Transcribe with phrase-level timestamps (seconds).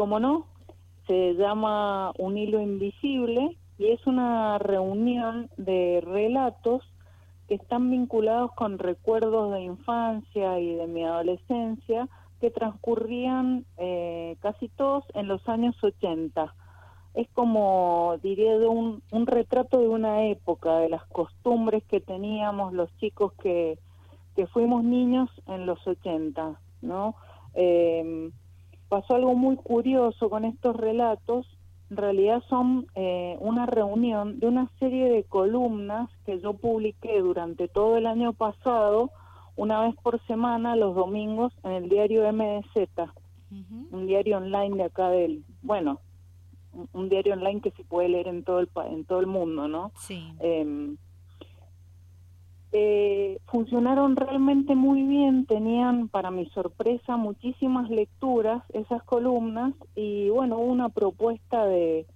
[0.00, 0.46] como no,
[1.06, 6.82] se llama Un hilo invisible y es una reunión de relatos
[7.46, 12.08] que están vinculados con recuerdos de infancia y de mi adolescencia
[12.40, 16.54] que transcurrían eh, casi todos en los años 80.
[17.12, 22.72] Es como, diría, de un, un retrato de una época, de las costumbres que teníamos
[22.72, 23.78] los chicos que,
[24.34, 27.16] que fuimos niños en los 80, ¿no?
[27.52, 28.30] Eh,
[28.90, 31.46] pasó algo muy curioso con estos relatos.
[31.90, 37.68] En realidad son eh, una reunión de una serie de columnas que yo publiqué durante
[37.68, 39.10] todo el año pasado,
[39.56, 42.90] una vez por semana, los domingos, en el diario MDZ,
[43.90, 46.00] un diario online de acá del, bueno,
[46.92, 49.92] un, diario online que se puede leer en todo el en todo el mundo, ¿no?
[49.96, 50.32] Sí.
[50.40, 50.96] Em,
[52.72, 60.58] eh, funcionaron realmente muy bien, tenían para mi sorpresa muchísimas lecturas esas columnas y bueno,
[60.58, 62.06] una propuesta de,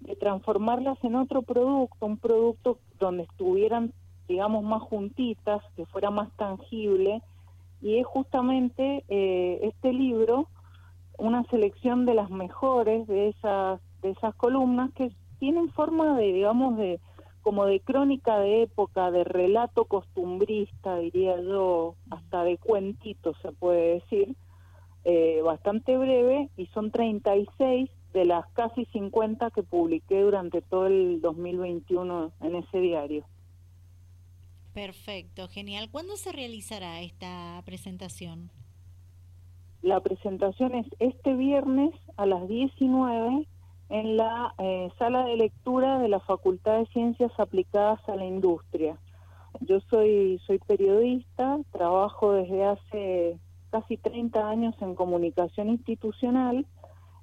[0.00, 3.92] de transformarlas en otro producto, un producto donde estuvieran,
[4.26, 7.22] digamos, más juntitas, que fuera más tangible
[7.84, 10.48] y es justamente eh, este libro
[11.18, 16.76] una selección de las mejores de esas de esas columnas que tienen forma de digamos
[16.78, 16.98] de
[17.44, 24.00] como de crónica de época, de relato costumbrista, diría yo, hasta de cuentito se puede
[24.00, 24.34] decir,
[25.04, 31.20] eh, bastante breve, y son 36 de las casi 50 que publiqué durante todo el
[31.20, 33.26] 2021 en ese diario.
[34.72, 35.90] Perfecto, genial.
[35.90, 38.50] ¿Cuándo se realizará esta presentación?
[39.82, 43.46] La presentación es este viernes a las 19
[43.88, 48.96] en la eh, sala de lectura de la Facultad de Ciencias Aplicadas a la Industria.
[49.60, 53.38] Yo soy, soy periodista, trabajo desde hace
[53.70, 56.66] casi 30 años en comunicación institucional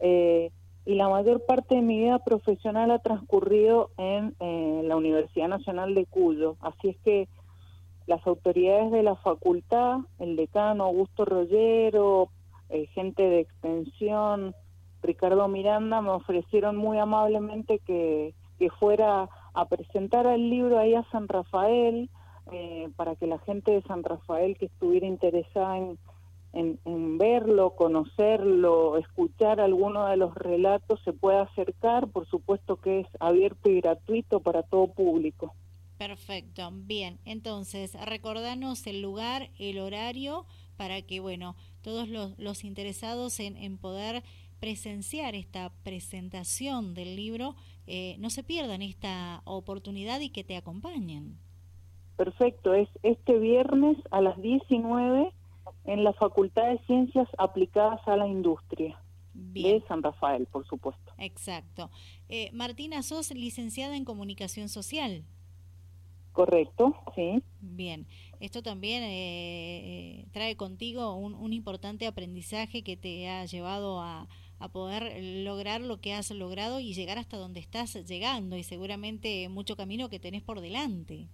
[0.00, 0.50] eh,
[0.86, 5.94] y la mayor parte de mi vida profesional ha transcurrido en eh, la Universidad Nacional
[5.94, 6.56] de Cuyo.
[6.60, 7.28] Así es que
[8.06, 12.28] las autoridades de la facultad, el decano Augusto Rollero,
[12.92, 14.54] gente de extensión,
[15.04, 21.08] Ricardo Miranda me ofrecieron muy amablemente que, que fuera a presentar el libro ahí a
[21.10, 22.10] San Rafael,
[22.52, 25.98] eh, para que la gente de San Rafael que estuviera interesada en,
[26.52, 33.08] en, verlo, conocerlo, escuchar alguno de los relatos se pueda acercar, por supuesto que es
[33.18, 35.54] abierto y gratuito para todo público.
[35.98, 40.44] Perfecto, bien, entonces recordanos el lugar, el horario,
[40.76, 44.24] para que, bueno, todos los, los interesados en, en poder
[44.64, 47.54] presenciar esta presentación del libro,
[47.86, 51.36] eh, no se pierdan esta oportunidad y que te acompañen.
[52.16, 55.30] Perfecto, es este viernes a las 19
[55.84, 58.98] en la Facultad de Ciencias Aplicadas a la Industria.
[59.34, 61.12] De San Rafael, por supuesto.
[61.18, 61.90] Exacto.
[62.30, 65.24] Eh, Martina, sos licenciada en Comunicación Social.
[66.32, 67.42] Correcto, sí.
[67.60, 68.06] Bien,
[68.40, 74.68] esto también eh, trae contigo un, un, importante aprendizaje que te ha llevado a, a
[74.68, 79.76] poder lograr lo que has logrado y llegar hasta donde estás llegando y seguramente mucho
[79.76, 81.28] camino que tenés por delante.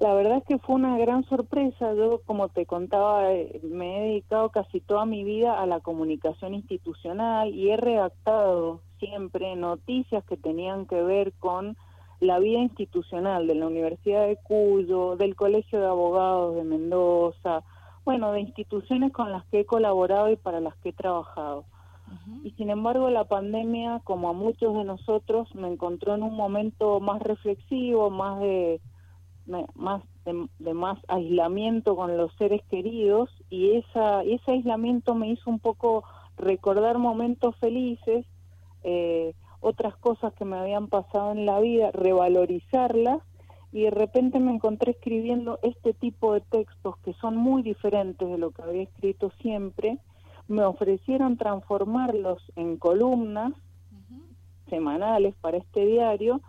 [0.00, 1.92] La verdad es que fue una gran sorpresa.
[1.94, 6.54] Yo, como te contaba, eh, me he dedicado casi toda mi vida a la comunicación
[6.54, 11.76] institucional y he redactado siempre noticias que tenían que ver con
[12.20, 17.62] la vida institucional de la Universidad de Cuyo, del Colegio de Abogados de Mendoza,
[18.04, 21.64] bueno, de instituciones con las que he colaborado y para las que he trabajado.
[22.42, 27.00] Y sin embargo la pandemia, como a muchos de nosotros, me encontró en un momento
[27.00, 28.80] más reflexivo, más de
[29.74, 33.30] más de, más aislamiento con los seres queridos.
[33.48, 36.04] Y esa ese aislamiento me hizo un poco
[36.36, 38.26] recordar momentos felices,
[38.82, 43.22] eh, otras cosas que me habían pasado en la vida, revalorizarlas.
[43.72, 48.38] Y de repente me encontré escribiendo este tipo de textos que son muy diferentes de
[48.38, 49.98] lo que había escrito siempre
[50.50, 53.52] me ofrecieron transformarlos en columnas
[54.68, 56.40] semanales para este diario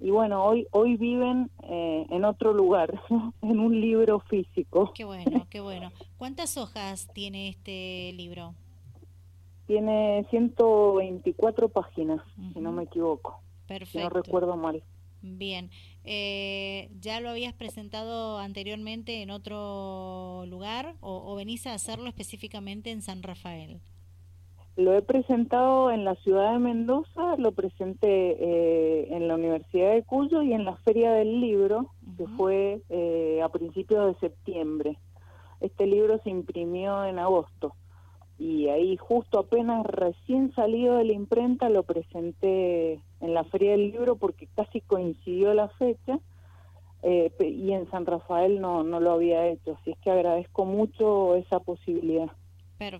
[0.00, 3.00] y bueno, hoy hoy viven eh, en otro lugar,
[3.42, 4.92] en un libro físico.
[4.94, 5.90] Qué bueno, qué bueno.
[6.18, 8.54] ¿Cuántas hojas tiene este libro?
[9.66, 12.20] Tiene 124 páginas,
[12.54, 13.40] si no me equivoco.
[13.66, 13.98] Perfecto.
[13.98, 14.82] Si no recuerdo mal.
[15.22, 15.70] Bien,
[16.04, 23.02] eh, ¿ya lo habías presentado anteriormente en otro lugar o, venís a hacerlo específicamente en
[23.02, 23.80] San Rafael?
[24.76, 30.04] Lo he presentado en la ciudad de Mendoza, lo presenté eh, en la Universidad de
[30.04, 34.96] Cuyo y en la Feria del Libro, que fue eh, a principios de septiembre.
[35.60, 37.74] Este libro se imprimió en agosto.
[38.38, 43.90] Y ahí justo apenas recién salido de la imprenta lo presenté en la Feria del
[43.90, 46.20] Libro porque casi coincidió la fecha
[47.02, 51.34] eh, y en San Rafael no, no lo había hecho, así es que agradezco mucho
[51.34, 52.30] esa posibilidad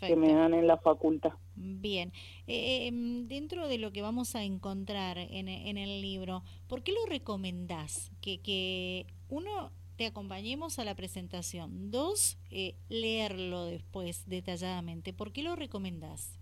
[0.00, 1.32] que me dan en la facultad.
[1.54, 2.12] Bien,
[2.48, 6.92] eh, em, dentro de lo que vamos a encontrar en, en el libro, ¿por qué
[6.92, 8.10] lo recomendás?
[8.20, 9.70] Que, que uno
[10.00, 11.90] te acompañemos a la presentación.
[11.90, 15.12] Dos, eh, leerlo después detalladamente.
[15.12, 16.40] ¿Por qué lo recomendás?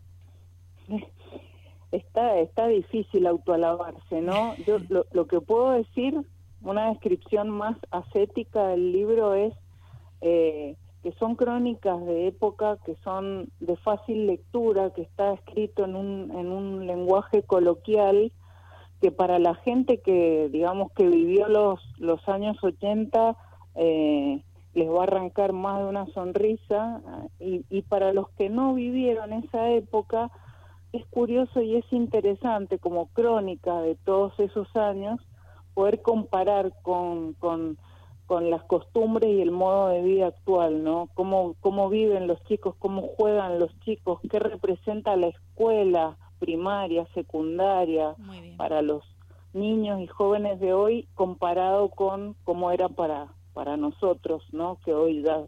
[1.91, 4.55] Está, está difícil autoalabarse, ¿no?
[4.59, 6.15] Yo lo, lo que puedo decir,
[6.63, 9.55] una descripción más ascética del libro es
[10.21, 15.97] eh, que son crónicas de época, que son de fácil lectura, que está escrito en
[15.97, 18.31] un, en un lenguaje coloquial,
[19.01, 23.37] que para la gente que, digamos, que vivió los, los años 80,
[23.79, 24.43] eh,
[24.75, 27.01] les va a arrancar más de una sonrisa
[27.41, 30.31] y, y para los que no vivieron esa época
[30.93, 35.21] es curioso y es interesante como crónica de todos esos años
[35.75, 37.79] poder comparar con, con,
[38.27, 41.09] con las costumbres y el modo de vida actual, ¿no?
[41.15, 48.15] Cómo, cómo viven los chicos, cómo juegan los chicos, qué representa la escuela primaria, secundaria
[48.57, 49.05] para los
[49.53, 53.29] niños y jóvenes de hoy comparado con cómo era para
[53.59, 54.79] para nosotros, ¿no?
[54.85, 55.45] Que hoy ya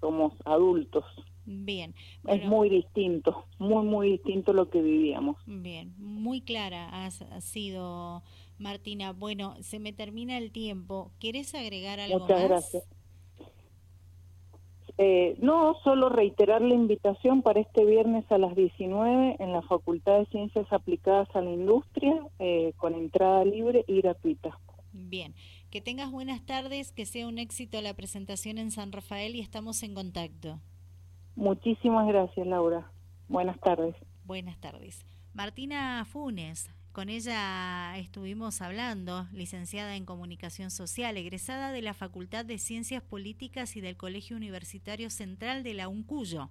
[0.00, 1.04] somos adultos.
[1.46, 1.94] Bien.
[2.26, 5.36] es muy distinto, muy, muy distinto lo que vivíamos.
[5.46, 8.24] Bien, muy clara has, sido,
[8.58, 9.12] Martina.
[9.12, 11.12] Bueno, se me termina el tiempo.
[11.20, 12.88] ¿Quieres agregar algo Muchas gracias.
[14.98, 20.18] Eh, no, solo reiterar la invitación para este viernes a las 19 en la Facultad
[20.18, 24.58] de Ciencias Aplicadas a la Industria, eh, con entrada libre y gratuita.
[24.92, 25.32] Bien.
[25.72, 29.82] Que tengas buenas tardes, que sea un éxito la presentación en San Rafael y estamos
[29.82, 30.60] en contacto.
[31.34, 32.92] Muchísimas gracias, Laura.
[33.26, 33.96] Buenas tardes.
[34.26, 35.06] Buenas tardes.
[35.32, 42.58] Martina Funes, con ella estuvimos hablando, licenciada en Comunicación Social, egresada de la Facultad de
[42.58, 46.50] Ciencias Políticas y del Colegio Universitario Central de la UNCUYO.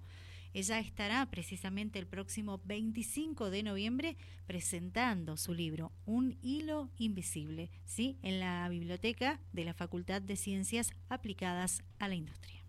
[0.54, 4.16] Ella estará precisamente el próximo 25 de noviembre
[4.46, 8.18] presentando su libro Un hilo invisible, ¿sí?
[8.22, 12.62] en la biblioteca de la Facultad de Ciencias Aplicadas a la Industria.